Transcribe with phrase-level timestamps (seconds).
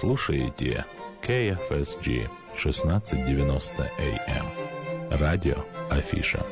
[0.00, 0.84] Слушаете
[1.22, 4.46] KFSG 1690 AM.
[5.16, 5.54] Радио
[5.88, 6.44] Афиша.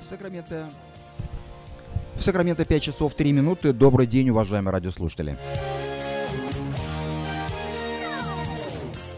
[0.00, 0.70] Сакраменто.
[2.14, 3.72] В Сакраменто 5 часов 3 минуты.
[3.72, 5.36] Добрый день, уважаемые радиослушатели.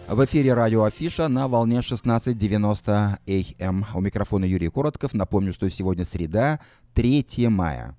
[0.09, 3.87] В эфире радио Афиша на волне 16.90 АМ.
[3.93, 5.15] У микрофона Юрий Коротков.
[5.15, 6.61] Напомню, что сегодня среда,
[6.95, 7.97] 3 мая.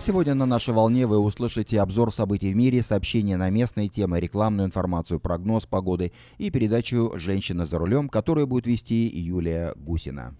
[0.00, 4.66] Сегодня на нашей волне вы услышите обзор событий в мире, сообщения на местные темы, рекламную
[4.66, 10.34] информацию, прогноз погоды и передачу «Женщина за рулем», которую будет вести Юлия Гусина.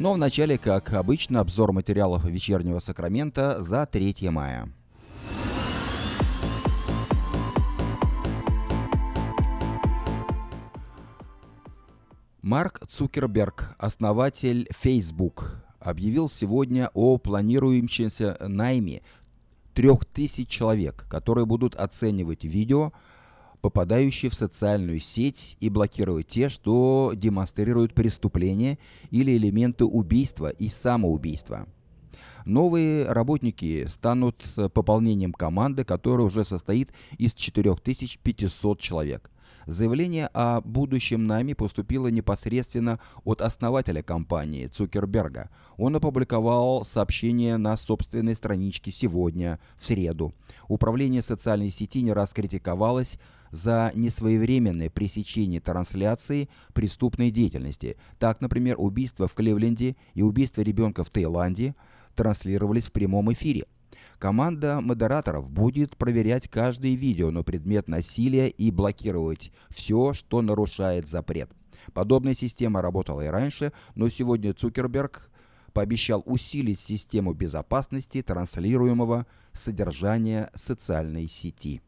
[0.00, 4.72] Но вначале, как обычно, обзор материалов вечернего Сакрамента за 3 мая.
[12.40, 19.02] Марк Цукерберг, основатель Facebook, объявил сегодня о планирующемся найме
[19.74, 22.94] 3000 человек, которые будут оценивать видео,
[23.60, 28.78] попадающие в социальную сеть и блокировать те, что демонстрируют преступления
[29.10, 31.66] или элементы убийства и самоубийства.
[32.46, 39.30] Новые работники станут пополнением команды, которая уже состоит из 4500 человек–
[39.66, 45.50] Заявление о будущем нами поступило непосредственно от основателя компании Цукерберга.
[45.76, 50.32] Он опубликовал сообщение на собственной страничке сегодня, в среду.
[50.68, 53.18] Управление социальной сети не раз критиковалось
[53.50, 57.96] за несвоевременное пресечение трансляции преступной деятельности.
[58.18, 61.74] Так, например, убийство в Кливленде и убийство ребенка в Таиланде
[62.14, 63.66] транслировались в прямом эфире.
[64.18, 71.50] Команда модераторов будет проверять каждое видео на предмет насилия и блокировать все, что нарушает запрет.
[71.94, 75.30] Подобная система работала и раньше, но сегодня Цукерберг
[75.72, 81.80] пообещал усилить систему безопасности транслируемого содержания социальной сети.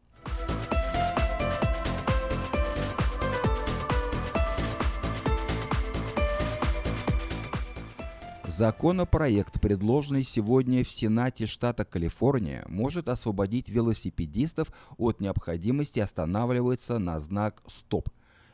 [8.55, 14.67] Законопроект, предложенный сегодня в Сенате штата Калифорния, может освободить велосипедистов
[14.99, 18.09] от необходимости останавливаться на знак «Стоп».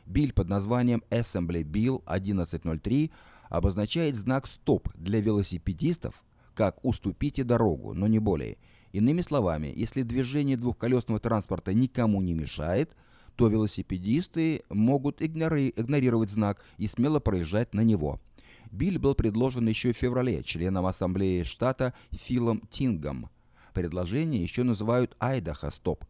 [0.06, 3.10] Биль под названием Assembly Bill 1103
[3.50, 6.24] обозначает знак «Стоп» для велосипедистов
[6.54, 8.56] как «уступите дорогу», но не более.
[8.92, 12.96] Иными словами, если движение двухколесного транспорта никому не мешает,
[13.36, 18.18] то велосипедисты могут игнорировать знак и смело проезжать на него–
[18.70, 23.28] Биль был предложен еще в феврале членом Ассамблеи штата Филом Тингом.
[23.74, 26.04] Предложение еще называют Айдахо Стоп,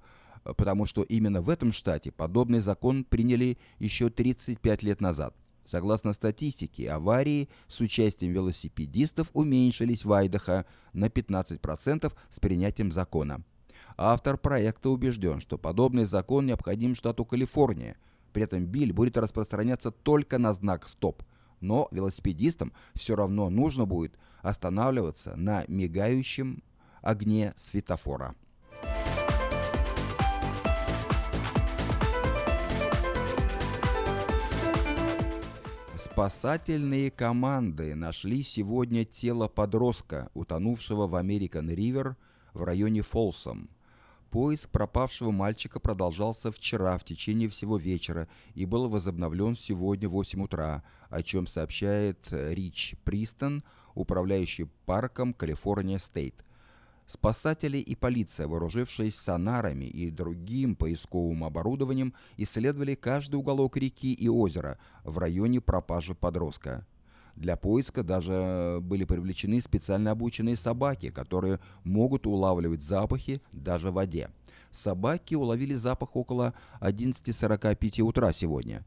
[0.44, 5.34] потому что именно в этом штате подобный закон приняли еще 35 лет назад.
[5.64, 13.42] Согласно статистике, аварии с участием велосипедистов уменьшились в Айдахо на 15% с принятием закона.
[13.96, 17.96] Автор проекта убежден, что подобный закон необходим штату Калифорния.
[18.32, 21.22] При этом биль будет распространяться только на знак «Стоп»,
[21.60, 26.62] но велосипедистам все равно нужно будет останавливаться на мигающем
[27.02, 28.34] огне светофора.
[35.96, 42.16] Спасательные команды нашли сегодня тело подростка, утонувшего в Американ Ривер
[42.52, 43.70] в районе Фолсом.
[44.30, 50.42] Поиск пропавшего мальчика продолжался вчера в течение всего вечера и был возобновлен сегодня в 8
[50.42, 56.44] утра, о чем сообщает Рич Пристон, управляющий парком Калифорния Стейт.
[57.08, 64.78] Спасатели и полиция, вооружившись сонарами и другим поисковым оборудованием, исследовали каждый уголок реки и озера
[65.02, 66.86] в районе пропажи подростка.
[67.40, 74.28] Для поиска даже были привлечены специально обученные собаки, которые могут улавливать запахи даже в воде.
[74.72, 76.52] Собаки уловили запах около
[76.82, 78.84] 11.45 утра сегодня.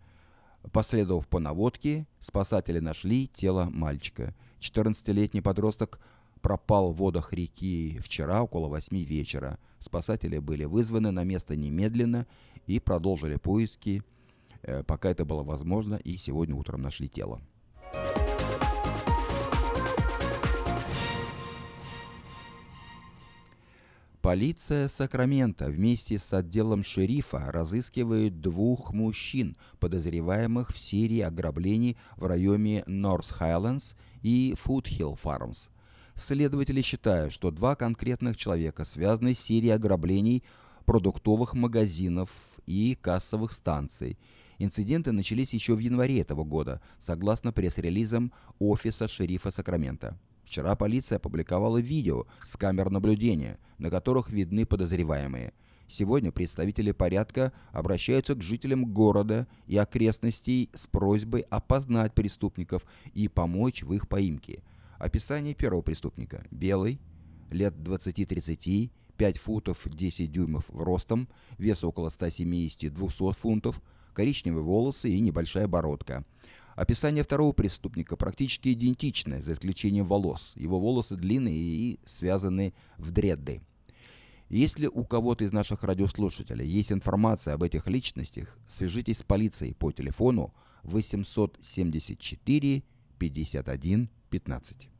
[0.71, 4.35] Последовав по наводке, спасатели нашли тело мальчика.
[4.59, 5.99] 14-летний подросток
[6.43, 9.57] пропал в водах реки вчера около 8 вечера.
[9.79, 12.27] Спасатели были вызваны на место немедленно
[12.67, 14.03] и продолжили поиски,
[14.61, 17.41] э, пока это было возможно, и сегодня утром нашли тело.
[24.23, 32.85] Полиция Сакрамента вместе с отделом шерифа разыскивает двух мужчин, подозреваемых в серии ограблений в районе
[32.87, 35.67] Норс Хайлендс и Фудхилл Фармс.
[36.15, 40.41] Следователи считают, что два конкретных человека связаны с серией ограблений
[40.85, 42.29] продуктовых магазинов
[42.65, 44.17] и кассовых станций.
[44.57, 50.17] Инциденты начались еще в январе этого года, согласно пресс-релизам офиса шерифа Сакрамента.
[50.43, 55.53] Вчера полиция опубликовала видео с камер наблюдения, на которых видны подозреваемые.
[55.89, 63.83] Сегодня представители порядка обращаются к жителям города и окрестностей с просьбой опознать преступников и помочь
[63.83, 64.63] в их поимке.
[64.97, 66.45] Описание первого преступника.
[66.49, 66.99] Белый,
[67.51, 73.81] лет 20-30, 5 футов 10 дюймов в ростом, вес около 170-200 фунтов,
[74.13, 76.25] коричневые волосы и небольшая бородка.
[76.75, 80.51] Описание второго преступника практически идентичное, за исключением волос.
[80.55, 83.61] Его волосы длинные и связаны в дредды.
[84.49, 89.91] Если у кого-то из наших радиослушателей есть информация об этих личностях, свяжитесь с полицией по
[89.91, 90.53] телефону
[90.83, 92.83] 874
[93.17, 94.92] 51 15.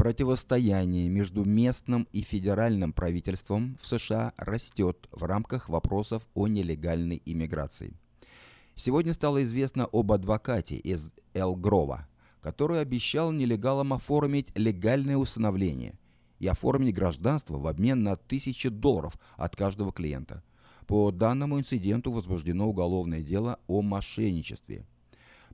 [0.00, 7.92] Противостояние между местным и федеральным правительством в США растет в рамках вопросов о нелегальной иммиграции.
[8.76, 12.08] Сегодня стало известно об адвокате из Эл-Грова,
[12.40, 15.98] который обещал нелегалам оформить легальное усыновление
[16.38, 20.42] и оформить гражданство в обмен на тысячи долларов от каждого клиента.
[20.86, 24.86] По данному инциденту возбуждено уголовное дело о мошенничестве.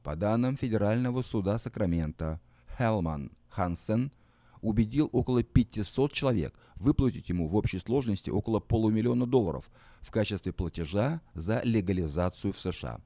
[0.05, 2.41] По данным Федерального суда Сакрамента,
[2.79, 4.13] Хелман Хансен–
[4.67, 9.71] убедил около 500 человек выплатить ему в общей сложности около полумиллиона долларов
[10.01, 13.01] в качестве платежа за легализацию в США.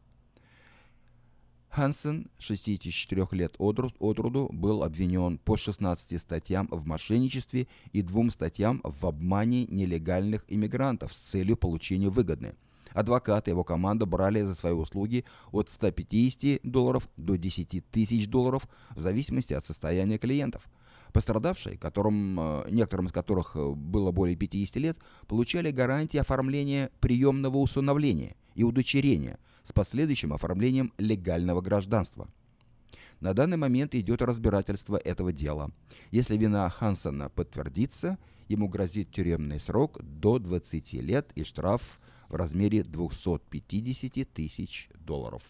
[1.68, 8.80] Хансен, 64 лет от роду, был обвинен по 16 статьям в мошенничестве и двум статьям
[8.82, 12.56] в обмане нелегальных иммигрантов с целью получения выгоды.
[12.92, 18.66] Адвокаты и его команда брали за свои услуги от 150 долларов до 10 тысяч долларов
[18.96, 20.68] в зависимости от состояния клиентов–
[21.12, 27.58] Пострадавшие, которым, э, некоторым из которых э, было более 50 лет, получали гарантии оформления приемного
[27.58, 32.28] усыновления и удочерения с последующим оформлением легального гражданства.
[33.20, 35.70] На данный момент идет разбирательство этого дела.
[36.10, 38.18] Если вина Хансона подтвердится,
[38.48, 45.42] ему грозит тюремный срок до 20 лет и штраф в размере 250 тысяч долларов.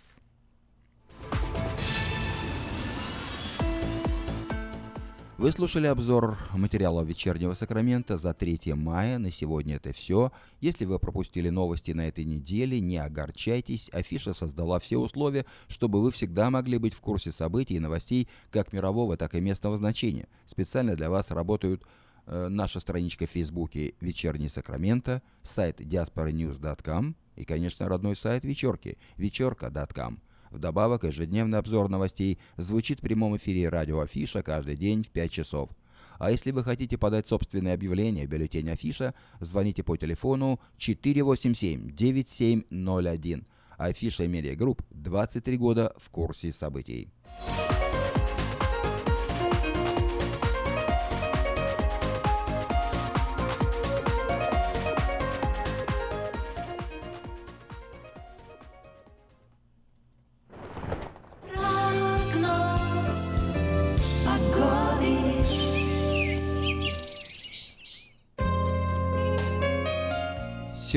[5.41, 9.17] Вы слушали обзор материала вечернего Сакрамента за 3 мая.
[9.17, 10.33] На сегодня это все.
[10.61, 13.89] Если вы пропустили новости на этой неделе, не огорчайтесь.
[13.95, 18.75] Афиша создала все условия, чтобы вы всегда могли быть в курсе событий и новостей как
[18.75, 20.29] мирового, так и местного значения.
[20.45, 21.85] Специально для вас работают
[22.27, 30.21] э, наша страничка в Фейсбуке «Вечерний Сакраменто», сайт diasporanews.com и, конечно, родной сайт вечерки– вечерка.com.
[30.51, 35.71] Вдобавок, ежедневный обзор новостей звучит в прямом эфире радио Афиша каждый день в 5 часов.
[36.19, 43.45] А если вы хотите подать собственное объявление бюллетень Афиша, звоните по телефону 487-9701.
[43.79, 47.09] Афиша Media Group 23 года в курсе событий.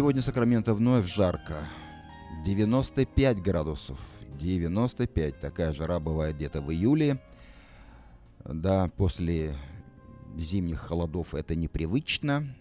[0.03, 1.69] Сегодня Сакраменто вновь жарко.
[2.43, 3.97] 95 градусов.
[4.37, 5.39] 95.
[5.39, 7.21] Такая жара бывает где-то в июле.
[8.43, 9.55] Да, после
[10.35, 12.53] зимних холодов это непривычно.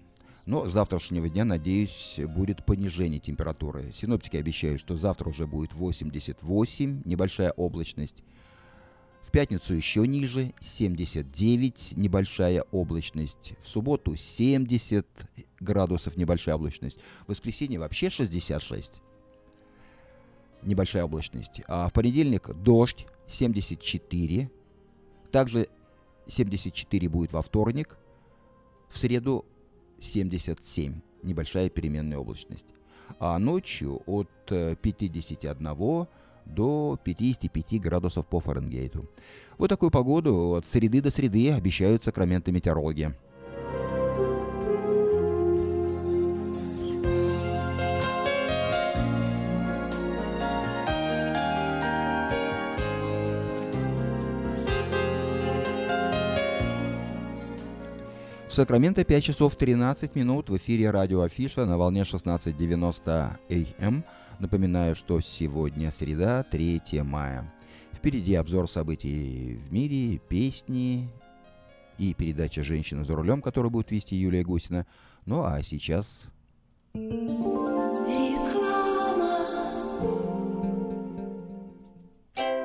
[0.46, 3.90] Но с завтрашнего дня, надеюсь, будет понижение температуры.
[3.92, 8.22] Синоптики обещают, что завтра уже будет 88, небольшая облачность.
[9.32, 13.54] Пятницу еще ниже, 79, небольшая облачность.
[13.62, 15.06] В субботу 70
[15.58, 16.98] градусов, небольшая облачность.
[17.24, 19.00] В воскресенье вообще 66,
[20.62, 21.62] небольшая облачность.
[21.66, 24.50] А в понедельник дождь, 74.
[25.30, 25.68] Также
[26.28, 27.96] 74 будет во вторник.
[28.90, 29.46] В среду
[30.02, 32.66] 77, небольшая переменная облачность.
[33.18, 36.06] А ночью от 51 э,
[36.46, 39.06] до 55 градусов по Фаренгейту.
[39.58, 43.14] Вот такую погоду от среды до среды обещают сакраменты метеорологи.
[58.52, 63.30] В Сакраменто 5 часов 13 минут в эфире радио Афиша на волне 16.90
[63.80, 64.04] АМ.
[64.38, 67.52] Напоминаю, что сегодня среда, 3 мая.
[67.92, 71.08] Впереди обзор событий в мире, песни
[71.98, 74.86] и передача «Женщина за рулем», которую будет вести Юлия Гусина.
[75.26, 76.24] Ну а сейчас...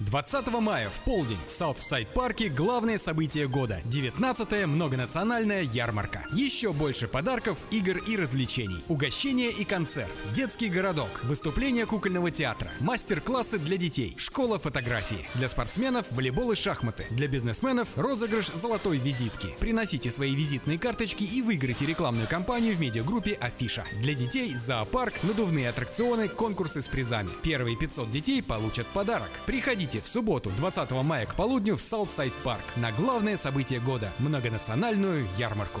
[0.00, 6.24] 20 мая в полдень в Саутсайд-парке главное событие года– 19-я многонациональная ярмарка.
[6.32, 8.84] Еще больше подарков, игр и развлечений.
[8.86, 15.28] Угощение и концерт, детский городок, выступление кукольного театра, мастер-классы для детей, школа фотографии.
[15.34, 17.04] Для спортсменов– волейбол и шахматы.
[17.10, 19.48] Для бизнесменов– розыгрыш золотой визитки.
[19.58, 23.84] Приносите свои визитные карточки и выиграйте рекламную кампанию в медиагруппе Афиша.
[24.00, 27.30] Для детей– зоопарк, надувные аттракционы, конкурсы с призами.
[27.42, 29.30] Первые 500 детей получат подарок.
[29.44, 34.12] Приходите Приходите в субботу, 20 мая к полудню в Саутсайд Парк на главное событие года–
[34.18, 35.80] многонациональную ярмарку.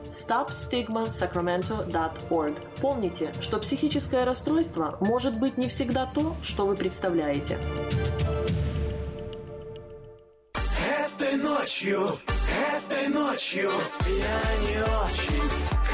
[0.11, 2.53] stopstigmasacramento.org.
[2.79, 7.57] Помните, что психическое расстройство может быть не всегда то, что вы представляете.
[10.53, 12.19] Этой ночью,
[12.77, 13.71] этой ночью
[14.07, 15.49] я не очень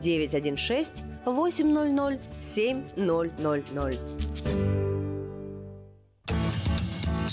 [0.00, 4.77] 916 800 7000.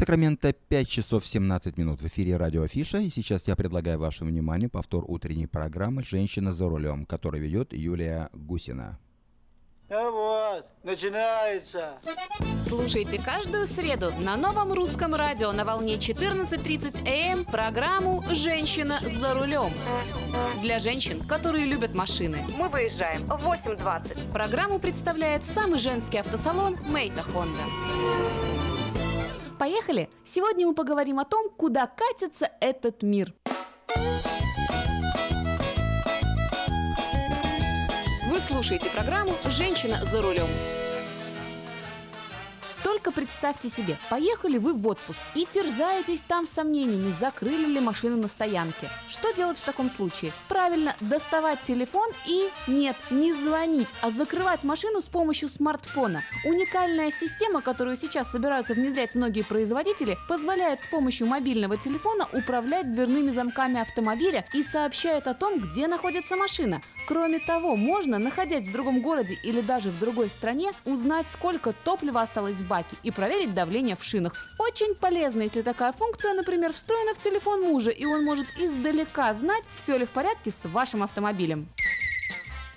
[0.00, 3.00] Сакраменто 5 часов 17 минут в эфире радио Афиша.
[3.00, 8.30] И сейчас я предлагаю вашему вниманию повтор утренней программы «Женщина за рулем», которую ведет Юлия
[8.32, 8.98] Гусина.
[9.90, 11.98] А вот, начинается.
[12.66, 19.70] Слушайте каждую среду на новом русском радио на волне 14.30 АМ программу «Женщина за рулем».
[20.62, 22.38] Для женщин, которые любят машины.
[22.58, 24.32] Мы выезжаем в 8.20.
[24.32, 27.64] Программу представляет самый женский автосалон «Мейта Хонда».
[29.60, 30.08] Поехали!
[30.24, 33.34] Сегодня мы поговорим о том, куда катится этот мир.
[38.26, 40.46] Вы слушаете программу «Женщина за рулем».
[42.90, 48.26] Только представьте себе, поехали вы в отпуск и терзаетесь там сомнениями, закрыли ли машину на
[48.26, 48.88] стоянке.
[49.08, 50.32] Что делать в таком случае?
[50.48, 56.24] Правильно, доставать телефон и, нет, не звонить, а закрывать машину с помощью смартфона.
[56.44, 63.30] Уникальная система, которую сейчас собираются внедрять многие производители, позволяет с помощью мобильного телефона управлять дверными
[63.30, 66.82] замками автомобиля и сообщает о том, где находится машина.
[67.10, 72.22] Кроме того, можно, находясь в другом городе или даже в другой стране, узнать, сколько топлива
[72.22, 74.32] осталось в баке и проверить давление в шинах.
[74.60, 79.64] Очень полезно, если такая функция, например, встроена в телефон мужа, и он может издалека знать,
[79.76, 81.68] все ли в порядке с вашим автомобилем.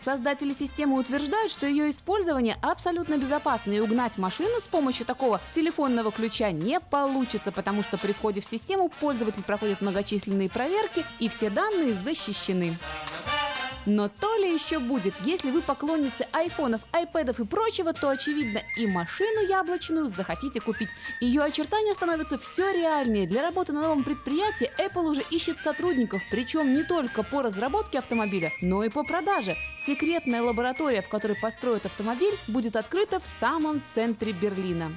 [0.03, 6.11] Создатели системы утверждают, что ее использование абсолютно безопасно и угнать машину с помощью такого телефонного
[6.11, 11.51] ключа не получится, потому что при входе в систему пользователь проходит многочисленные проверки и все
[11.51, 12.75] данные защищены.
[13.85, 18.87] Но то ли еще будет, если вы поклонницы айфонов, айпэдов и прочего, то очевидно и
[18.87, 20.89] машину яблочную захотите купить.
[21.19, 23.27] Ее очертания становятся все реальнее.
[23.27, 28.51] Для работы на новом предприятии Apple уже ищет сотрудников, причем не только по разработке автомобиля,
[28.61, 29.55] но и по продаже.
[29.85, 34.91] Секретная лаборатория, в которой построят автомобиль, будет открыта в самом центре Берлина.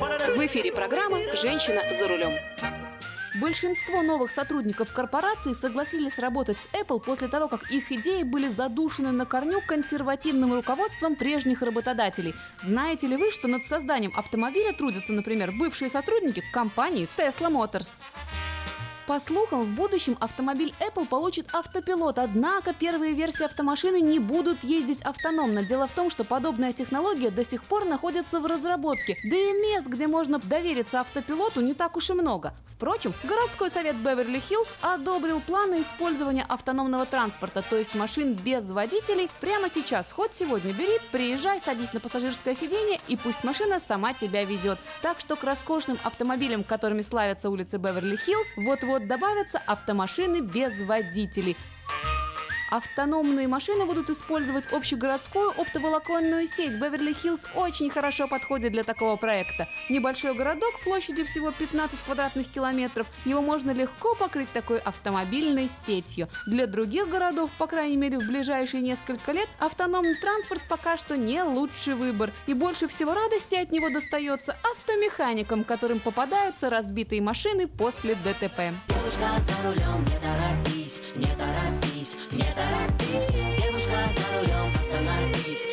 [0.00, 2.95] В эфире программа «Женщина за рулем».
[3.40, 9.12] Большинство новых сотрудников корпорации согласились работать с Apple после того, как их идеи были задушены
[9.12, 12.34] на корню консервативным руководством прежних работодателей.
[12.62, 17.88] Знаете ли вы, что над созданием автомобиля трудятся, например, бывшие сотрудники компании Tesla Motors?
[19.06, 25.00] По слухам, в будущем автомобиль Apple получит автопилот, однако первые версии автомашины не будут ездить
[25.02, 25.62] автономно.
[25.62, 29.86] Дело в том, что подобная технология до сих пор находится в разработке, да и мест,
[29.86, 32.52] где можно довериться автопилоту, не так уж и много.
[32.76, 39.70] Впрочем, городской совет Беверли-Хиллз одобрил планы использования автономного транспорта, то есть машин без водителей, прямо
[39.70, 40.12] сейчас.
[40.12, 44.78] Хоть сегодня бери, приезжай, садись на пассажирское сиденье и пусть машина сама тебя везет.
[45.00, 51.56] Так что к роскошным автомобилям, которыми славятся улицы Беверли-Хиллз, вот-вот добавятся автомашины без водителей.
[52.70, 56.72] Автономные машины будут использовать общегородскую оптоволоконную сеть.
[56.72, 59.68] Беверли-Хиллз очень хорошо подходит для такого проекта.
[59.88, 63.06] Небольшой городок площадью всего 15 квадратных километров.
[63.24, 66.28] Его можно легко покрыть такой автомобильной сетью.
[66.46, 71.42] Для других городов, по крайней мере в ближайшие несколько лет, автономный транспорт пока что не
[71.42, 72.32] лучший выбор.
[72.46, 78.74] И больше всего радости от него достается автомеханикам, которым попадаются разбитые машины после ДТП.
[78.88, 81.35] Девушка за рулем, не торопись, не
[82.36, 85.66] не торопись Девушка за рулем, остановись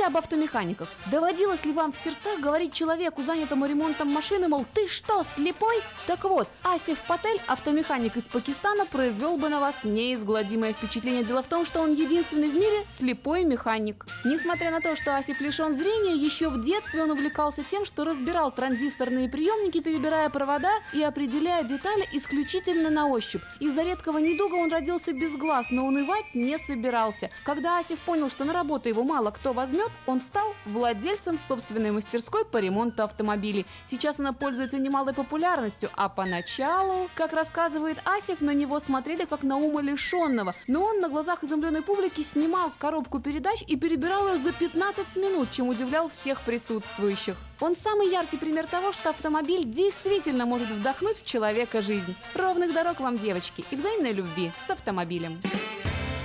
[0.00, 0.88] кстати, об автомеханиках.
[1.10, 5.76] Доводилось ли вам в сердцах говорить человеку, занятому ремонтом машины, мол, ты что, слепой?
[6.06, 11.24] Так вот, Асиф Патель, автомеханик из Пакистана, произвел бы на вас неизгладимое впечатление.
[11.24, 14.06] Дело в том, что он единственный в мире слепой механик.
[14.24, 18.52] Несмотря на то, что Асиф лишен зрения, еще в детстве он увлекался тем, что разбирал
[18.52, 23.42] транзисторные приемники, перебирая провода и определяя детали исключительно на ощупь.
[23.60, 27.30] Из-за редкого недуга он родился без глаз, но унывать не собирался.
[27.44, 31.90] Когда Асиф понял, что на работу его мало кто возьмет, возьмет, он стал владельцем собственной
[31.90, 33.66] мастерской по ремонту автомобилей.
[33.90, 39.56] Сейчас она пользуется немалой популярностью, а поначалу, как рассказывает Асев, на него смотрели как на
[39.56, 40.54] ума лишенного.
[40.66, 45.50] Но он на глазах изумленной публики снимал коробку передач и перебирал ее за 15 минут,
[45.52, 47.36] чем удивлял всех присутствующих.
[47.60, 52.14] Он самый яркий пример того, что автомобиль действительно может вдохнуть в человека жизнь.
[52.34, 55.38] Ровных дорог вам, девочки, и взаимной любви с автомобилем.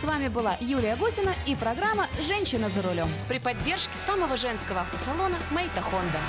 [0.01, 5.37] С вами была Юлия Гусина и программа «Женщина за рулем» при поддержке самого женского автосалона
[5.51, 6.19] «Мейта Хонда».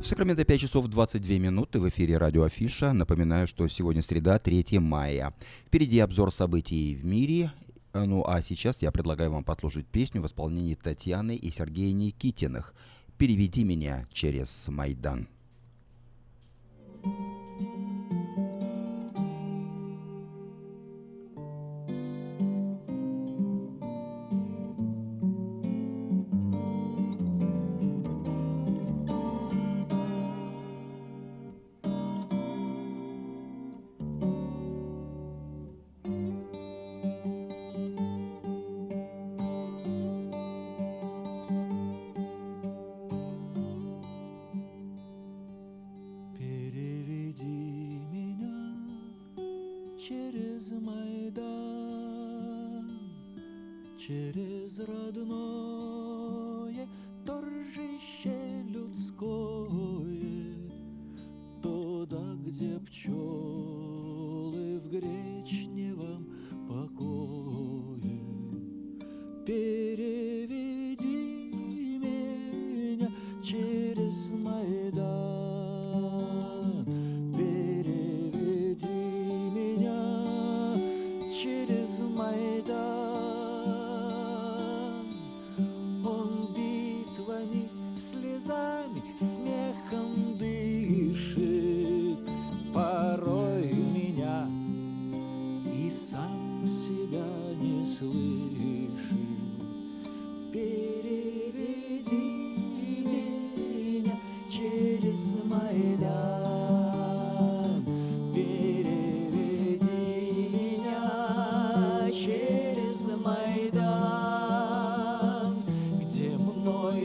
[0.00, 2.94] В Сакраменто 5 часов 22 минуты в эфире радио Афиша.
[2.94, 5.34] Напоминаю, что сегодня среда, 3 мая.
[5.66, 7.52] Впереди обзор событий в мире.
[7.92, 12.74] Ну а сейчас я предлагаю вам послушать песню в исполнении Татьяны и Сергея Никитиных
[13.18, 15.28] «Переведи меня через Майдан».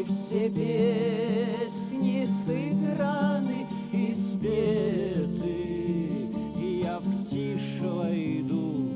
[0.03, 5.51] Все песни сыграны и спеты,
[6.59, 8.86] и я в тишь войду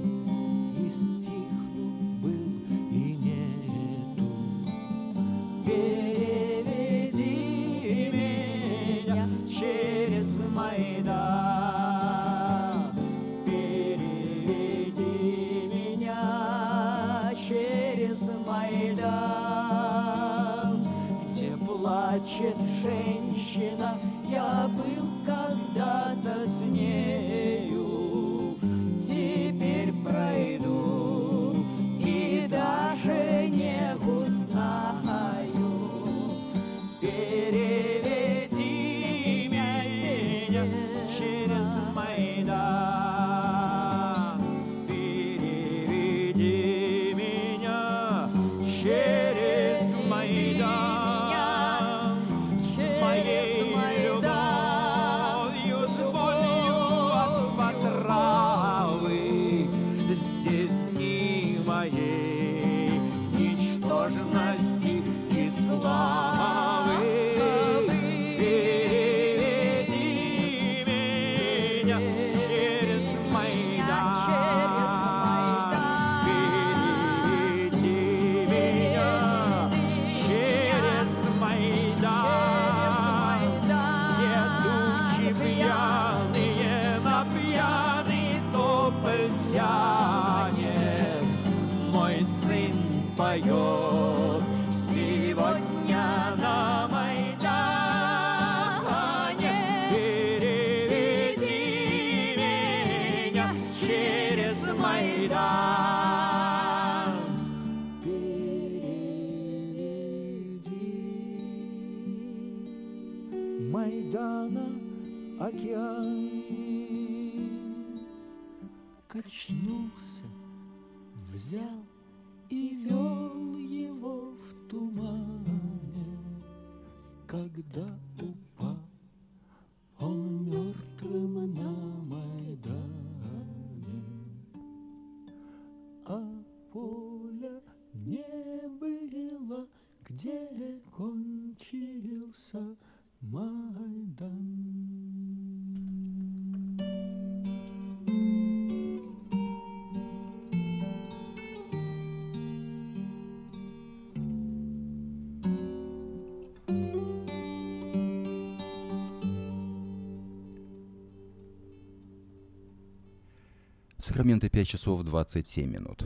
[164.22, 166.06] Сакраменто 5 часов 27 минут.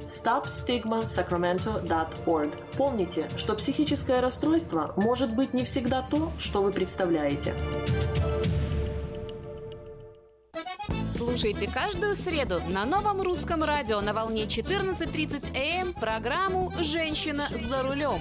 [0.11, 2.51] stopstigmasacramento.org.
[2.77, 7.55] Помните, что психическое расстройство может быть не всегда то, что вы представляете.
[11.15, 18.19] Слушайте каждую среду на новом русском радио на волне 14.30 АМ программу «Женщина за рулем».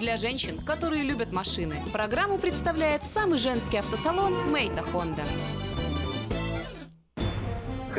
[0.00, 5.22] Для женщин, которые любят машины, программу представляет самый женский автосалон «Мейта Хонда».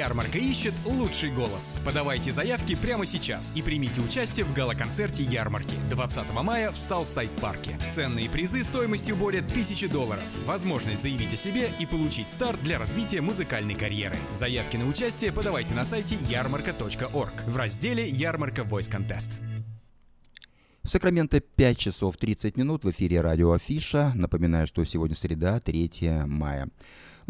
[0.00, 1.76] Ярмарка ищет лучший голос.
[1.84, 7.78] Подавайте заявки прямо сейчас и примите участие в гала-концерте ярмарки 20 мая в Саутсайд парке.
[7.90, 10.22] Ценные призы стоимостью более 1000 долларов.
[10.46, 14.16] Возможность заявить о себе и получить старт для развития музыкальной карьеры.
[14.32, 19.38] Заявки на участие подавайте на сайте ярмарка.org в разделе «Ярмарка Voice Contest».
[20.82, 24.12] В Сакраменто 5 часов 30 минут в эфире радио Афиша.
[24.14, 26.70] Напоминаю, что сегодня среда, 3 мая.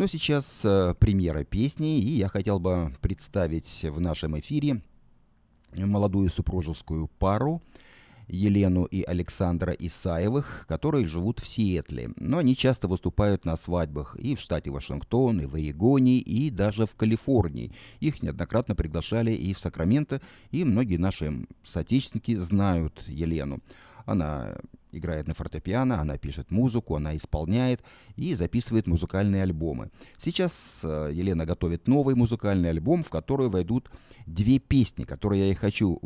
[0.01, 4.81] Но сейчас э, премьера песни, и я хотел бы представить в нашем эфире
[5.77, 7.61] молодую супружескую пару
[8.27, 12.13] Елену и Александра Исаевых, которые живут в Сиэтле.
[12.17, 16.87] Но они часто выступают на свадьбах и в штате Вашингтон, и в Орегоне, и даже
[16.87, 17.71] в Калифорнии.
[18.01, 23.61] Их неоднократно приглашали и в Сакраменто, и многие наши соотечественники знают Елену.
[24.07, 24.57] Она
[24.92, 27.83] играет на фортепиано, она пишет музыку, она исполняет
[28.16, 29.90] и записывает музыкальные альбомы.
[30.18, 33.90] Сейчас э, Елена готовит новый музыкальный альбом, в который войдут
[34.26, 35.98] две песни, которые я и хочу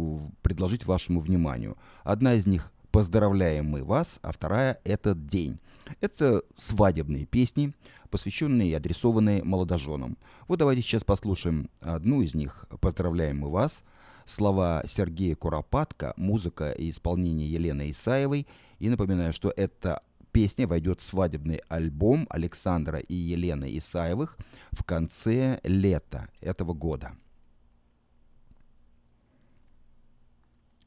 [0.42, 1.76] предложить вашему вниманию.
[2.02, 5.58] Одна из них «Поздравляем мы вас», а вторая «Этот день».
[6.00, 7.74] Это свадебные песни,
[8.08, 10.16] посвященные и адресованные молодоженам.
[10.46, 13.82] Вот давайте сейчас послушаем одну из них «Поздравляем мы вас»,
[14.26, 18.46] слова Сергея Куропатка, музыка и исполнение Елены Исаевой.
[18.78, 24.36] И напоминаю, что эта песня войдет в свадебный альбом Александра и Елены Исаевых
[24.72, 27.16] в конце лета этого года.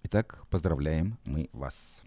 [0.04, 2.02] Итак, поздравляем мы вас.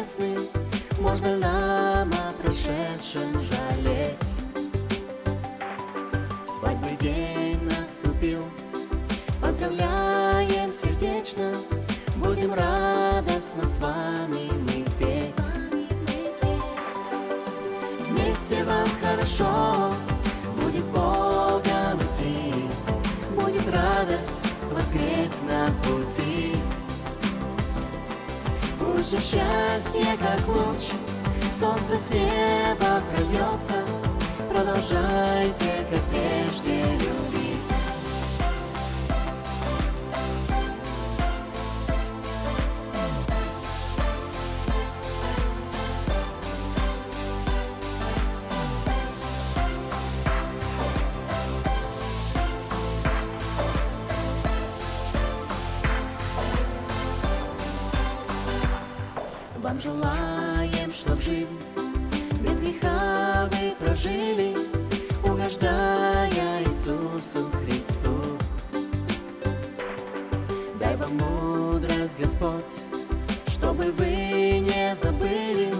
[0.00, 0.38] Чудесный
[0.98, 4.32] Можно нам о прошедшем жалеть.
[6.46, 8.44] Свадьбы день наступил.
[9.40, 11.52] Поздравляем сердечно.
[12.16, 15.34] Будем радостно с вами мы петь.
[18.08, 19.94] Вместе вам хорошо.
[20.62, 22.68] Будет с Богом идти.
[23.34, 26.54] Будет радость воскреть на пути
[29.00, 30.90] Же счастье, как луч,
[31.58, 33.82] солнце с неба прольется,
[34.52, 37.29] Продолжайте, как прежде, любить.
[59.70, 61.58] Вам желаем, чтоб жизнь
[62.40, 64.56] без греха вы прожили,
[65.22, 68.36] угождая Иисусу Христу.
[70.80, 72.80] Дай вам мудрость, Господь,
[73.46, 75.72] чтобы вы не забыли,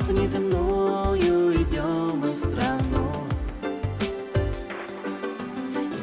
[0.00, 3.10] в неземную идем мы страну.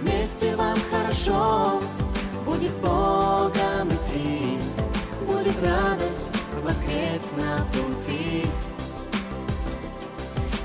[0.02, 1.82] Вместе вам хорошо,
[2.46, 4.60] будет с Богом идти,
[5.26, 6.01] будет радость
[6.72, 8.46] воскреть на пути.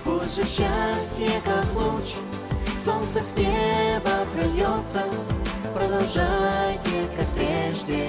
[0.04, 2.14] Пусть же счастье, как луч,
[2.76, 5.02] солнце с неба прольется,
[5.74, 8.08] продолжайте, как прежде,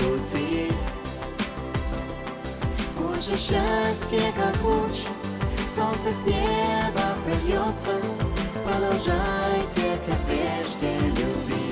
[0.00, 0.70] пути.
[2.96, 5.02] Пусть же счастье, как луч,
[5.74, 7.90] солнце с неба прольется,
[8.64, 11.70] продолжайте, как прежде, любить.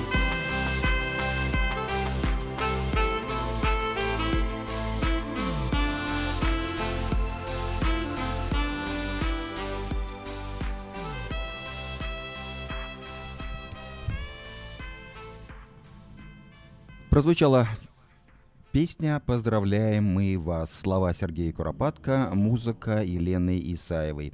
[17.11, 17.67] Прозвучала
[18.79, 20.73] песня «Поздравляем мы вас».
[20.73, 24.33] Слова Сергея Куропатко, музыка Елены Исаевой.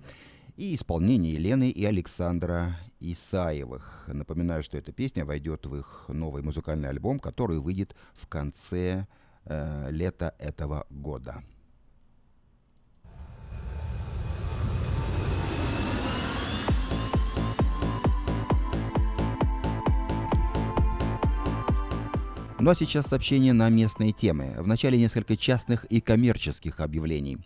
[0.59, 4.05] И исполнение Елены и Александра Исаевых.
[4.07, 9.07] Напоминаю, что эта песня войдет в их новый музыкальный альбом, который выйдет в конце
[9.47, 11.43] э, лета этого года.
[22.65, 24.55] Ну а сейчас сообщение на местные темы.
[24.57, 27.37] В начале несколько частных и коммерческих объявлений.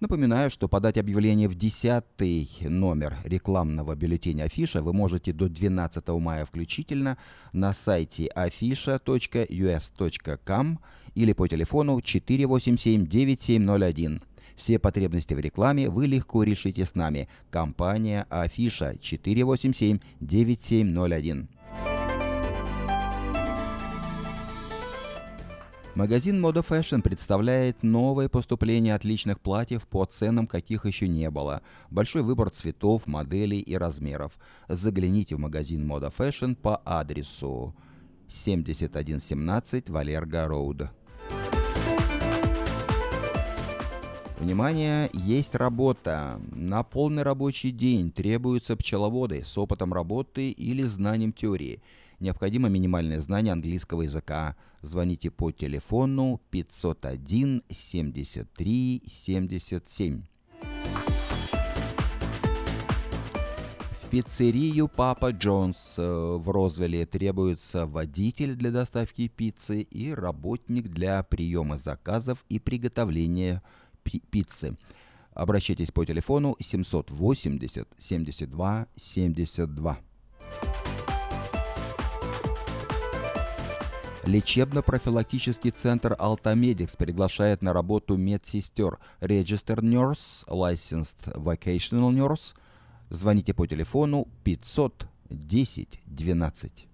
[0.00, 2.02] Напоминаю, что подать объявление в 10
[2.62, 7.18] номер рекламного бюллетеня Афиша вы можете до 12 мая включительно
[7.52, 10.80] на сайте afisha.us.com
[11.14, 14.22] или по телефону 487-9701.
[14.56, 17.28] Все потребности в рекламе вы легко решите с нами.
[17.48, 21.46] Компания Афиша 487-9701.
[25.94, 31.62] Магазин Мода Fashion представляет новое поступление отличных платьев по ценам, каких еще не было.
[31.88, 34.36] Большой выбор цветов, моделей и размеров.
[34.68, 37.76] Загляните в магазин Мода Fashion по адресу
[38.28, 40.88] 7117 Валерго Роуд.
[44.40, 46.40] Внимание, есть работа.
[46.50, 51.80] На полный рабочий день требуются пчеловоды с опытом работы или знанием теории.
[52.24, 54.56] Необходимо минимальное знание английского языка.
[54.80, 60.22] Звоните по телефону 501 73 77.
[63.90, 71.22] В пиццерию Папа Джонс э, в Розвилле требуется водитель для доставки пиццы и работник для
[71.24, 73.62] приема заказов и приготовления
[74.02, 74.78] пи- пиццы.
[75.34, 79.98] Обращайтесь по телефону 780 72 72.
[84.26, 92.54] Лечебно-профилактический центр «Алтамедикс» приглашает на работу медсестер Registered Nurse, Licensed Vocational Nurse.
[93.10, 96.88] Звоните по телефону 500 10 12.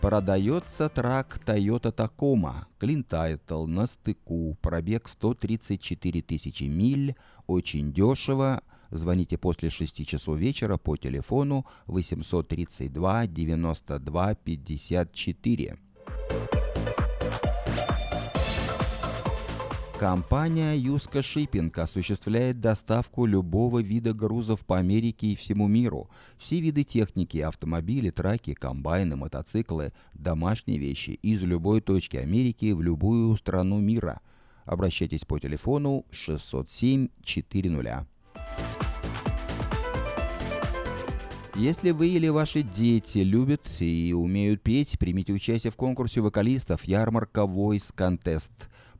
[0.00, 7.16] Продается трак Toyota Tacoma, Clean Title, на стыку, пробег 134 тысячи миль,
[7.48, 8.62] очень дешево.
[8.90, 15.76] Звоните после 6 часов вечера по телефону 832 92 54.
[19.98, 26.10] Компания Юска Шиппинг осуществляет доставку любого вида грузов по Америке и всему миру.
[26.36, 33.34] Все виды техники, автомобили, траки, комбайны, мотоциклы, домашние вещи из любой точки Америки в любую
[33.38, 34.20] страну мира.
[34.66, 38.06] Обращайтесь по телефону 607 400.
[41.56, 47.40] Если вы или ваши дети любят и умеют петь, примите участие в конкурсе вокалистов «Ярмарка
[47.40, 48.50] Voice Contest».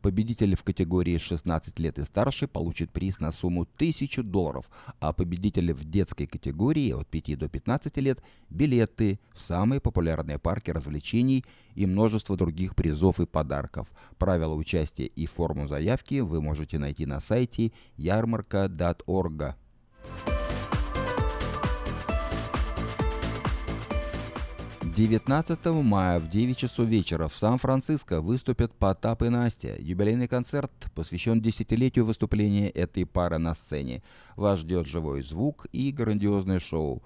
[0.07, 5.73] Победитель в категории 16 лет и старше получит приз на сумму 1000 долларов, а победитель
[5.73, 11.45] в детской категории от 5 до 15 лет– билеты в самые популярные парки развлечений
[11.75, 13.91] и множество других призов и подарков.
[14.17, 19.57] Правила участия и форму заявки вы можете найти на сайте ярмарка.org.
[24.97, 29.77] 19 мая в 9 часов вечера в Сан-Франциско выступят Потап и Настя.
[29.79, 34.03] Юбилейный концерт посвящен десятилетию выступления этой пары на сцене.
[34.37, 37.03] Вас ждет живой звук и грандиозное шоу.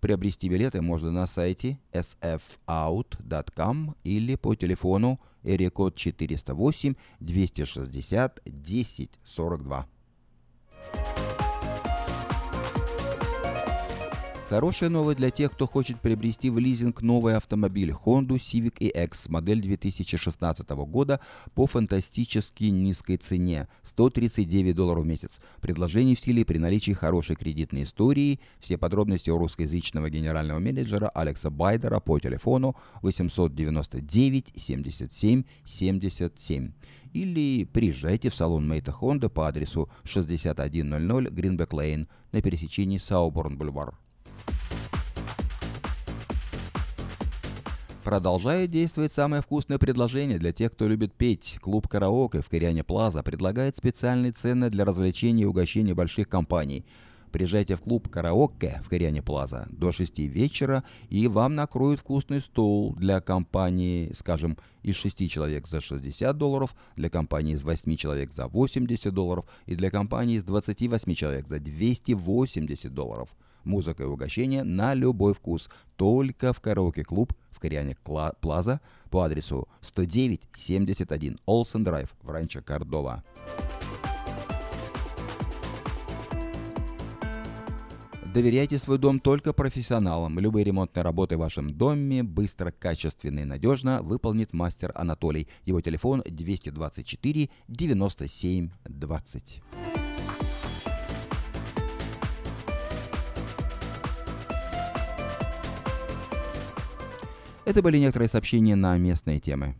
[0.00, 9.86] Приобрести билеты можно на сайте sfout.com или по телефону эрикод 408 260 1042.
[14.54, 19.60] Хорошая новость для тех, кто хочет приобрести в лизинг новый автомобиль Honda Civic EX модель
[19.60, 21.18] 2016 года
[21.56, 25.40] по фантастически низкой цене– 139 долларов в месяц.
[25.60, 28.38] Предложение в силе при наличии хорошей кредитной истории.
[28.60, 36.72] Все подробности у русскоязычного генерального менеджера Алекса Байдера по телефону 899 77 77
[37.12, 40.68] или приезжайте в салон Мейта Honda по адресу 6100
[41.32, 43.94] Гринбек Лейн на пересечении Сауборн-Бульвар.
[48.04, 51.56] Продолжает действовать самое вкусное предложение для тех, кто любит петь.
[51.62, 56.84] Клуб «Караоке» в Кориане Плаза предлагает специальные цены для развлечений и угощений больших компаний.
[57.34, 62.94] Приезжайте в клуб «Караоке» в Кориане Плаза до 6 вечера, и вам накроют вкусный стол
[62.94, 68.46] для компании, скажем, из 6 человек за 60 долларов, для компании из 8 человек за
[68.46, 73.34] 80 долларов и для компании из 28 человек за 280 долларов.
[73.64, 77.96] Музыка и угощение на любой вкус, только в караоке-клуб в Кориане
[78.40, 78.80] Плаза
[79.10, 83.24] по адресу 109-71 Олсен Драйв в Ранчо Кордова.
[88.34, 90.40] Доверяйте свой дом только профессионалам.
[90.40, 95.46] Любые ремонтные работы в вашем доме быстро, качественно и надежно выполнит мастер Анатолий.
[95.64, 99.62] Его телефон 224 97 20.
[107.64, 109.76] Это были некоторые сообщения на местные темы.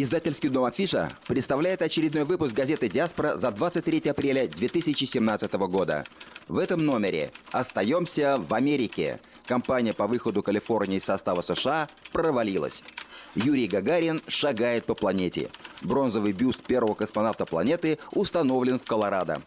[0.00, 6.04] Издательский дом Афиша представляет очередной выпуск газеты «Диаспора» за 23 апреля 2017 года.
[6.46, 9.18] В этом номере «Остаемся в Америке».
[9.44, 12.84] Компания по выходу Калифорнии из состава США провалилась.
[13.34, 15.50] Юрий Гагарин шагает по планете.
[15.82, 19.42] Бронзовый бюст первого космонавта планеты установлен в Колорадо.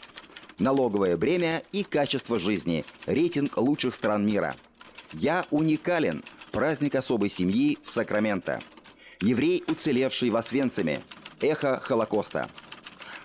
[0.59, 2.83] Налоговое бремя и качество жизни.
[3.05, 4.53] Рейтинг лучших стран мира–
[5.13, 8.59] «Я уникален»– праздник особой семьи в Сакраменто.
[9.21, 10.99] Еврей, уцелевший в Освенциме.
[11.41, 12.47] Эхо Холокоста.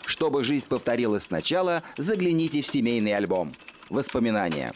[0.06, 3.50] Чтобы жизнь повторилась сначала, загляните в семейный альбом.
[3.88, 4.72] Воспоминания.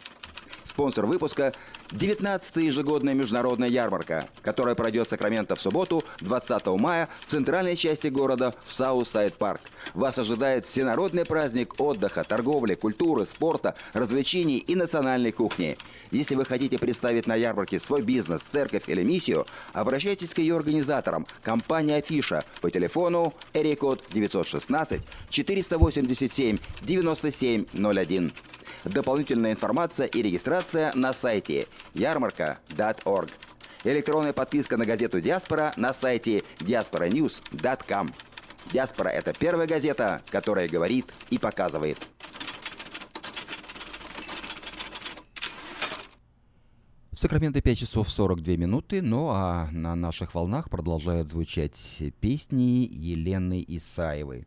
[0.64, 1.53] Спонсор выпуска
[1.93, 8.07] 19-я ежегодная международная ярмарка, которая пройдет в Сакраменто в субботу, 20 мая, в центральной части
[8.07, 9.61] города, в Саусайд Парк.
[9.95, 15.76] Вас ожидает всенародный праздник отдыха, торговли, культуры, спорта, развлечений и национальной кухни.
[16.12, 21.26] Если вы хотите представить на ярмарке свой бизнес, церковь или миссию, обращайтесь к ее организаторам,
[21.43, 28.30] компания Афиша, по телефону Эрикод 916 487 9701.
[28.85, 33.31] Дополнительная информация и регистрация на сайте ярмарка.org.
[33.85, 38.09] Электронная подписка на газету «Диаспора» на сайте diasporanews.com.
[38.73, 41.99] «Диаспора»— это первая газета, которая говорит и показывает.
[47.12, 53.62] В Сакраменто 5 часов 42 минуты, ну а на наших волнах продолжают звучать песни Елены
[53.66, 54.47] Исаевой.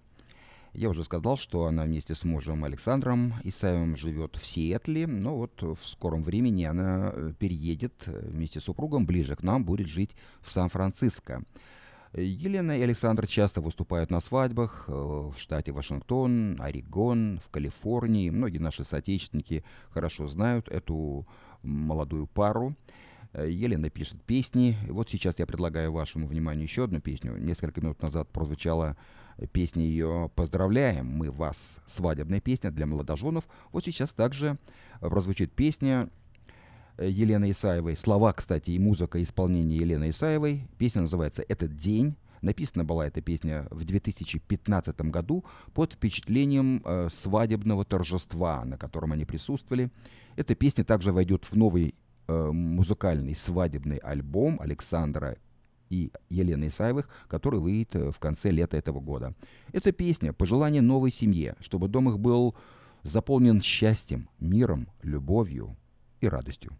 [0.73, 5.61] Я уже сказал, что она вместе с мужем Александром Исаевым живет в Сиэтле, но вот
[5.61, 10.15] в скором времени она э, переедет э, вместе с супругом ближе к нам, будет жить
[10.41, 11.43] в Сан-Франциско.
[12.13, 18.31] Елена и Александр часто выступают на свадьбах э, в штате Вашингтон, Орегон, в Калифорнии.
[18.31, 21.27] Многие наши соотечественники хорошо знают эту
[21.61, 22.73] молодую пару.
[23.35, 24.77] Елена пишет песни.
[24.89, 27.37] Вот сейчас я предлагаю вашему вниманию еще одну песню.
[27.37, 28.97] Несколько минут назад прозвучала
[29.51, 33.45] песня ее «Поздравляем мы вас» свадебная песня для молодоженов.
[33.71, 34.57] Вот сейчас также
[34.99, 36.09] прозвучит песня
[36.97, 37.97] Елены Исаевой.
[37.97, 40.67] Слова, кстати, и музыка исполнения Елены Исаевой.
[40.77, 42.15] Песня называется «Этот день».
[42.41, 49.23] Написана была эта песня в 2015 году под впечатлением э, свадебного торжества, на котором они
[49.23, 49.89] присутствовали.
[50.35, 51.95] Эта песня также войдет в новый
[52.27, 55.37] э, музыкальный свадебный альбом Александра
[55.93, 59.35] и Елены Исаевых, который выйдет э, в конце лета этого года.
[59.71, 62.55] Эта песня– пожелание новой семье, чтобы дом их был
[63.03, 65.75] заполнен счастьем, миром, любовью
[66.19, 66.71] и радостью.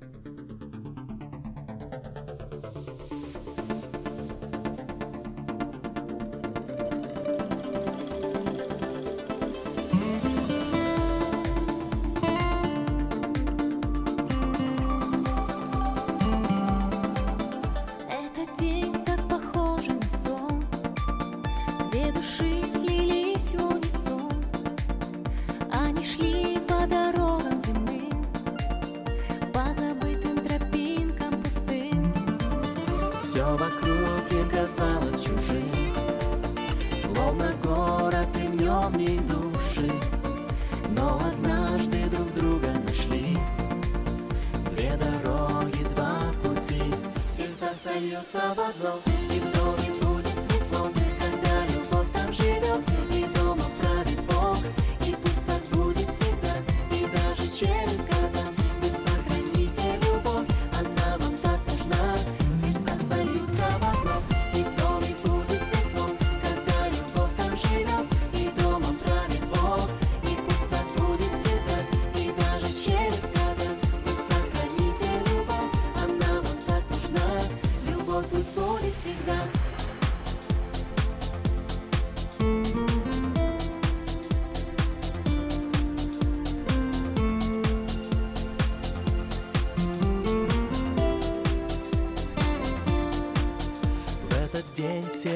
[0.00, 0.63] Этот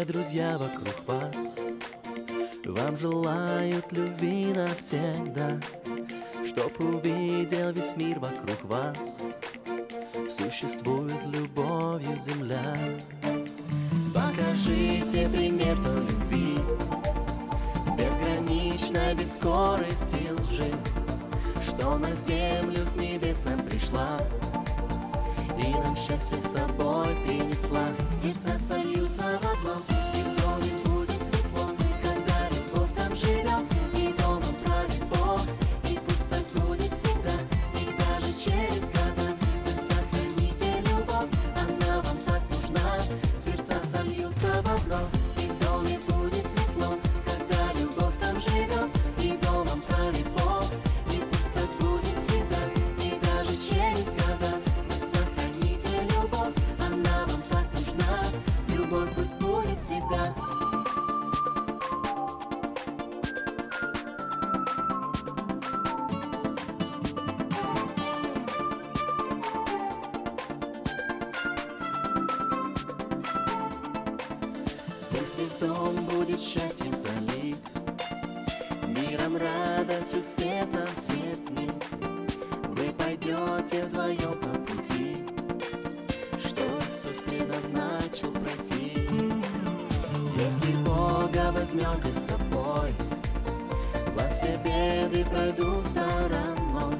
[0.08, 1.56] друзья вокруг вас.
[2.64, 5.60] Вам желают любви навсегда
[6.46, 9.20] Чтоб увидел весь мир вокруг вас.
[10.30, 10.97] Существует
[75.48, 77.58] весь дом будет счастьем залит.
[78.86, 81.70] Миром, радостью, светом все дни
[82.68, 85.16] Вы пойдете вдвоем по пути
[86.38, 89.08] Что Иисус предназначил пройти.
[90.38, 92.92] Если Бога возьмете с собой
[94.14, 96.96] Вас все беды пройдут стороной.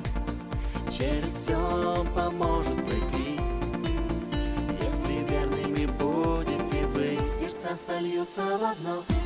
[0.91, 3.28] Через все поможет пройти
[7.77, 9.18] сольются в одно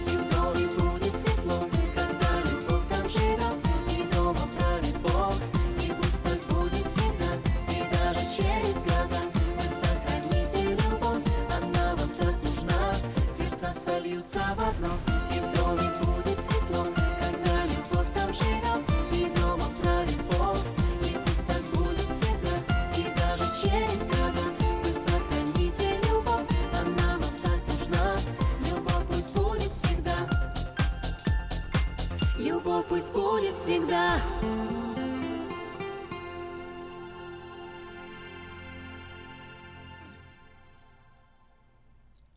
[33.63, 34.21] всегда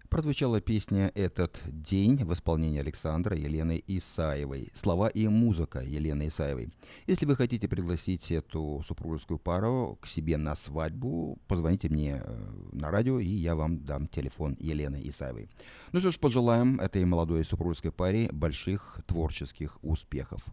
[0.08, 4.70] Прозвучала песня «Этот день» в исполнении Александра Елены Исаевой.
[4.74, 6.70] Слова и музыка Елены Исаевой.
[7.06, 12.92] Если вы хотите пригласить эту супружескую пару к себе на свадьбу, позвоните мне э, на
[12.92, 15.50] радио, и я вам дам телефон Елены Исаевой.
[15.92, 20.46] Ну что ж, пожелаем этой молодой супружеской паре больших творческих успехов.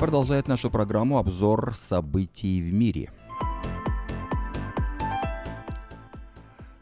[0.00, 3.12] Продолжает нашу программу обзор событий в мире.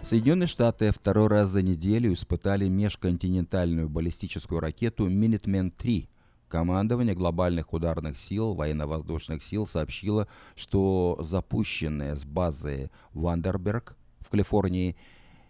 [0.05, 6.09] Соединенные Штаты второй раз за неделю испытали межконтинентальную баллистическую ракету Minuteman-3.
[6.47, 14.97] Командование глобальных ударных сил военно-воздушных сил сообщило, что запущенная с базы Вандерберг в Калифорнии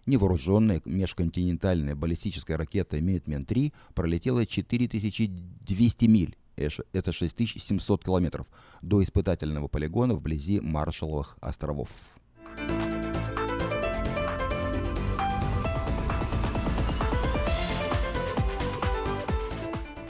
[0.07, 6.35] невооруженная межконтинентальная баллистическая ракета Minuteman-3 пролетела 4200 миль
[6.93, 8.47] это 6700 километров,
[8.83, 11.89] до испытательного полигона вблизи Маршалловых островов.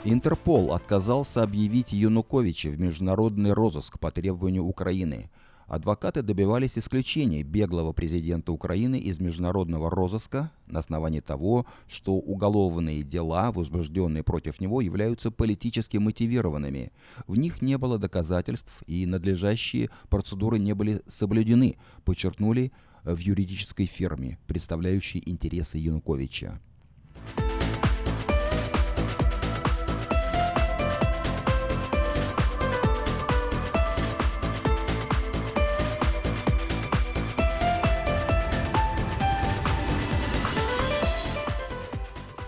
[0.05, 5.29] Интерпол отказался объявить Януковича в международный розыск по требованию Украины–
[5.69, 13.51] Адвокаты добивались исключения беглого президента Украины из международного розыска на основании того, что уголовные дела,
[13.51, 16.91] возбужденные против него, являются политически мотивированными.
[17.27, 22.71] В них не было доказательств и надлежащие процедуры не были соблюдены, подчеркнули
[23.03, 26.59] в юридической фирме, представляющей интересы Януковича.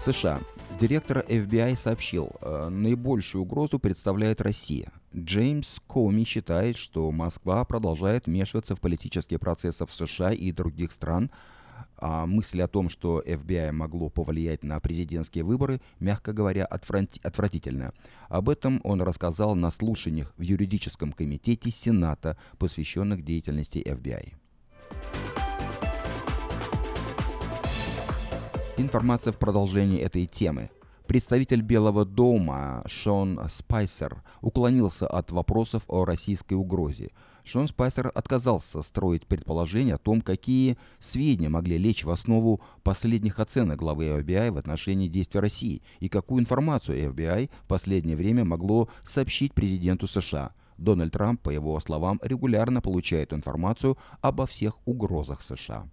[0.01, 0.41] США.
[0.79, 4.91] Директор FBI сообщил, э, наибольшую угрозу представляет Россия.
[5.15, 11.29] Джеймс Коми считает, что Москва продолжает вмешиваться в политические процессы в США и других стран,
[11.97, 17.93] а мысль о том, что FBI могло повлиять на президентские выборы, мягко говоря, отвратительна.
[18.27, 24.33] Об этом он рассказал на слушаниях в юридическом комитете Сената, посвященных деятельности FBI.
[28.81, 30.71] Информация в продолжении этой темы.
[31.05, 37.11] Представитель Белого дома Шон Спайсер уклонился от вопросов о российской угрозе.
[37.43, 43.77] Шон Спайсер отказался строить предположения о том, какие сведения могли лечь в основу последних оценок
[43.77, 49.53] главы FBI в отношении действий России и какую информацию FBI в последнее время могло сообщить
[49.53, 50.53] президенту США.
[50.79, 55.87] Дональд Трамп, по его словам, регулярно получает информацию обо всех угрозах США.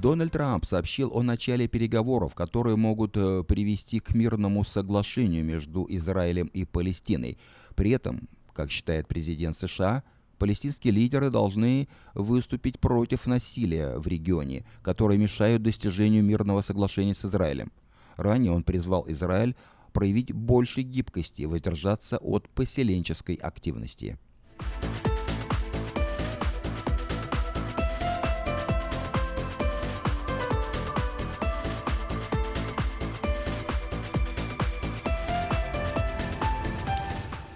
[0.00, 6.46] Дональд Трамп сообщил о начале переговоров, которые могут э, привести к мирному соглашению между Израилем
[6.46, 7.36] и Палестиной.
[7.74, 10.02] При этом, как считает президент США,
[10.38, 17.70] палестинские лидеры должны выступить против насилия в регионе, которое мешает достижению мирного соглашения с Израилем.
[18.16, 19.54] Ранее он призвал Израиль
[19.92, 24.18] проявить больше гибкости и воздержаться от поселенческой активности.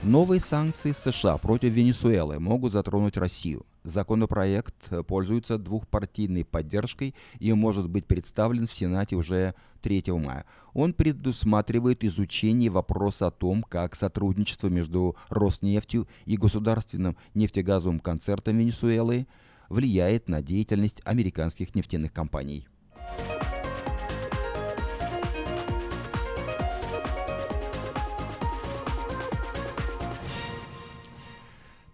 [0.05, 3.65] Новые санкции США против Венесуэлы могут затронуть Россию.
[3.85, 4.75] Законопроект
[5.07, 10.45] пользуется двухпартийной поддержкой и может быть представлен в Сенате уже 3 мая.
[10.75, 19.27] Он предусматривает изучение вопроса о том, как сотрудничество между Роснефтью и государственным нефтегазовым концертом Венесуэлы
[19.71, 22.69] влияет на деятельность американских нефтяных компаний.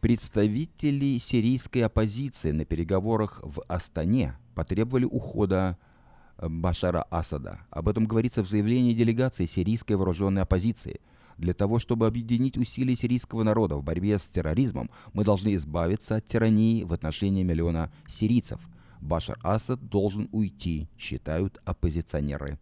[0.00, 5.76] Представители сирийской оппозиции на переговорах в Астане потребовали ухода
[6.38, 7.60] э, Башара Асада.
[7.68, 11.02] Об этом говорится в заявлении делегации сирийской вооруженной оппозиции.
[11.36, 16.24] Для того, чтобы объединить усилия сирийского народа в борьбе с терроризмом, мы должны избавиться от
[16.24, 18.60] тирании в отношении миллиона сирийцев.
[19.02, 22.58] Башар Асад должен уйти, считают оппозиционеры.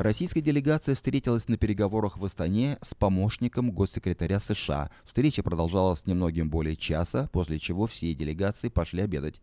[0.00, 4.90] Российская делегация встретилась на переговорах в Астане с помощником госсекретаря США.
[5.04, 9.42] Встреча продолжалась немногим более часа, после чего все делегации пошли обедать.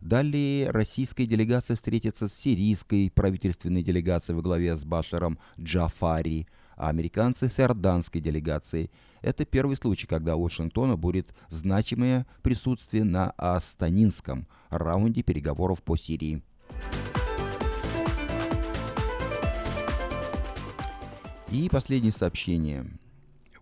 [0.00, 6.46] Далее российская делегация встретится с сирийской правительственной делегацией во главе с Башаром Джафари,
[6.76, 8.92] а американцы с иорданской делегацией.
[9.22, 16.44] Это первый случай, когда у Вашингтона будет значимое присутствие на Астанинском раунде переговоров по Сирии.
[21.56, 22.86] И последнее сообщение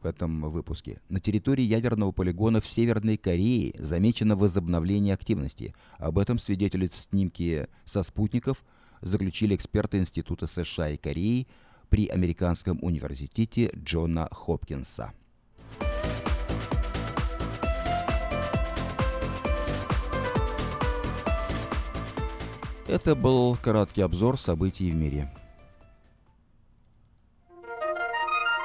[0.03, 1.01] в этом выпуске.
[1.09, 5.77] На территории ядерного полигона в Северной Корее замечено возобновление активности.
[5.99, 8.65] Об этом свидетельствуют снимки со спутников,
[9.01, 11.47] заключили эксперты Института США и Кореи
[11.89, 15.13] при Американском университете Джона Хопкинса.
[22.89, 25.33] Это был короткий обзор событий в мире.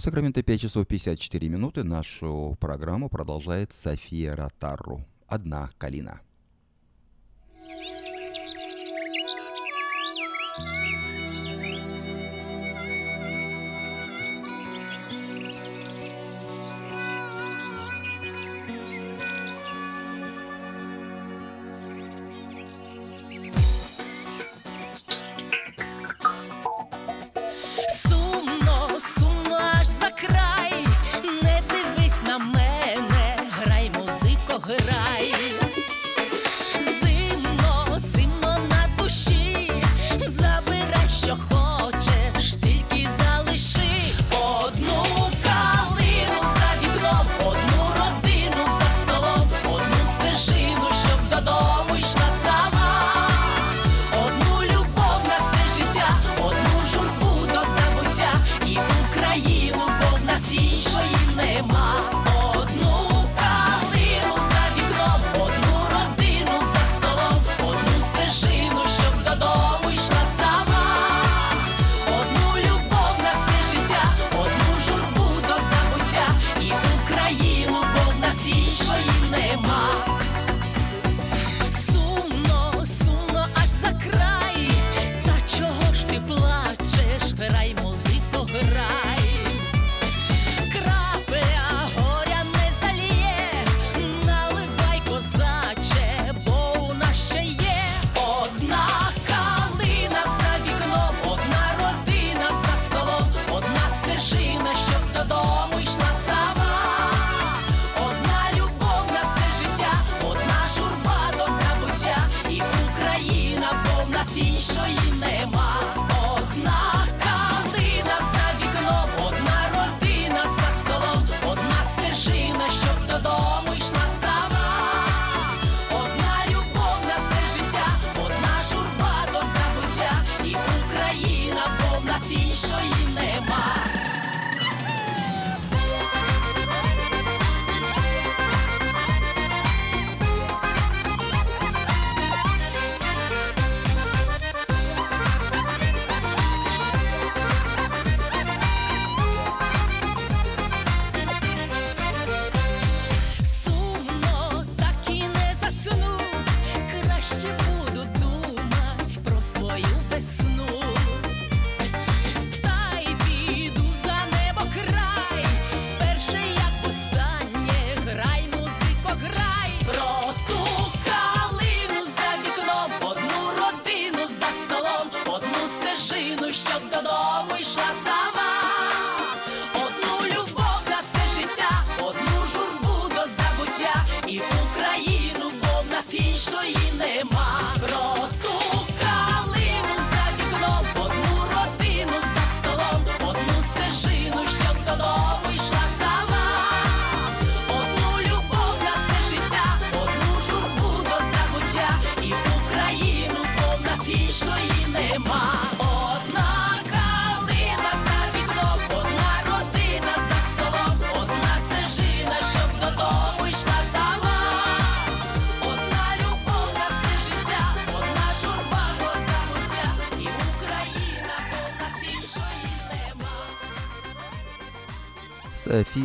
[0.00, 1.84] В Сакраменто 5 часов 54 минуты.
[1.84, 5.04] Нашу программу продолжает София Ротару.
[5.26, 6.22] Одна калина.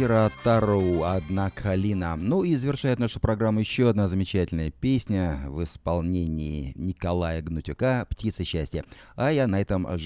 [0.05, 2.15] эфира Тару «Одна калина».
[2.15, 8.85] Ну и завершает нашу программу еще одна замечательная песня в исполнении Николая Гнутюка «Птица счастья».
[9.15, 10.03] А я на этом ж...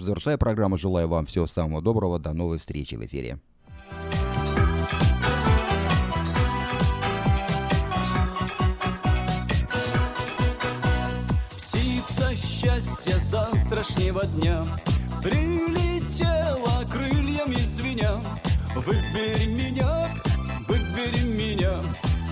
[0.00, 0.76] завершаю программу.
[0.76, 2.18] Желаю вам всего самого доброго.
[2.18, 3.38] До новой встречи в эфире.
[11.60, 14.64] Птица счастья завтрашнего дня
[15.22, 18.20] Прилетела крыльями звеня
[18.84, 20.06] Выбери меня,
[20.68, 21.78] выбери меня.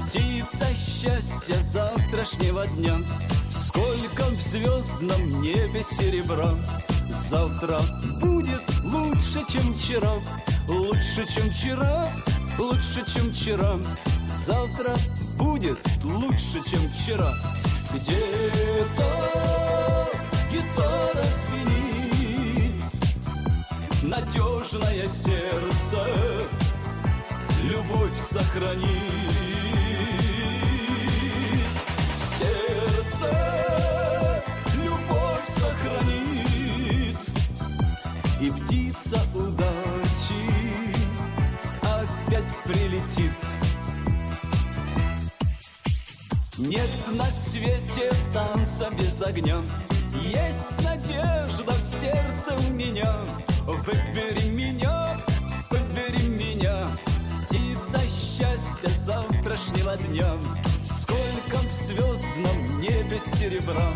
[0.07, 2.99] Птица счастья завтрашнего дня.
[3.51, 6.55] Сколько в звездном небе серебра.
[7.09, 7.80] Завтра
[8.20, 10.12] будет лучше, чем вчера.
[10.68, 12.07] Лучше, чем вчера,
[12.59, 13.78] лучше, чем вчера.
[14.26, 14.95] Завтра
[15.38, 17.32] будет лучше, чем вчера.
[17.90, 19.09] Где-то
[20.53, 21.84] гитара звенит.
[24.07, 26.07] Надежное сердце
[27.62, 28.84] любовь сохранит.
[32.18, 33.30] Сердце
[34.76, 37.16] любовь сохранит,
[38.42, 40.44] И птица удачи
[41.80, 43.32] опять прилетит.
[46.59, 49.64] Нет на свете танца без огня,
[50.22, 53.22] Есть надежда в сердце у меня.
[53.66, 55.16] Выбери меня,
[55.70, 56.82] выбери меня,
[57.46, 60.34] Птица счастья завтрашнего дня.
[60.84, 63.90] Сколько в звездном небе серебра,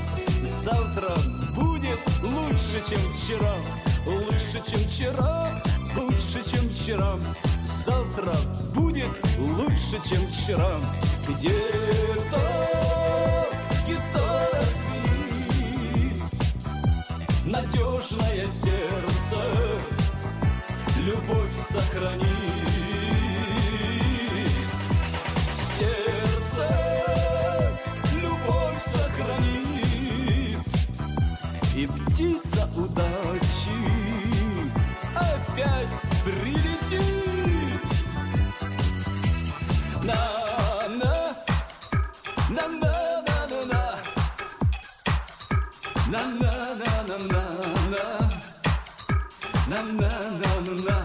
[0.44, 1.14] Завтра
[1.54, 3.54] будет лучше, чем вчера,
[4.06, 5.50] Лучше, чем вчера,
[5.96, 7.18] лучше, чем вчера.
[7.62, 8.34] Завтра
[8.74, 10.78] будет лучше, чем вчера.
[11.28, 12.40] Где-то
[13.86, 15.17] гитара звенит,
[17.50, 19.40] Надежное сердце.
[20.98, 22.26] Любовь сохранит.
[25.78, 26.68] Сердце.
[28.16, 30.58] Любовь сохранит,
[31.74, 33.78] И птица удачи
[35.14, 35.90] опять
[36.24, 37.24] прилетит.
[40.04, 41.34] На-на,
[42.50, 43.94] на-на-на-на-на,
[47.26, 47.42] na
[47.92, 48.04] na
[49.70, 50.08] na na
[50.40, 50.97] na na na